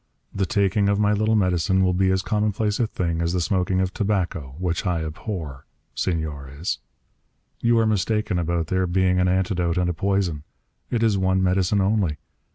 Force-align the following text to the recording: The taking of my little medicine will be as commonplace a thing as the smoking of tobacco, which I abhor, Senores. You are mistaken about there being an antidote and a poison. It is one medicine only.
The 0.33 0.47
taking 0.47 0.89
of 0.89 0.99
my 0.99 1.13
little 1.13 1.35
medicine 1.35 1.83
will 1.83 1.93
be 1.93 2.09
as 2.09 2.23
commonplace 2.23 2.79
a 2.79 2.87
thing 2.87 3.21
as 3.21 3.33
the 3.33 3.39
smoking 3.39 3.79
of 3.81 3.93
tobacco, 3.93 4.55
which 4.57 4.83
I 4.83 5.03
abhor, 5.05 5.67
Senores. 5.93 6.79
You 7.59 7.77
are 7.77 7.85
mistaken 7.85 8.39
about 8.39 8.65
there 8.65 8.87
being 8.87 9.19
an 9.19 9.27
antidote 9.27 9.77
and 9.77 9.91
a 9.91 9.93
poison. 9.93 10.41
It 10.89 11.03
is 11.03 11.19
one 11.19 11.43
medicine 11.43 11.81
only. 11.81 12.17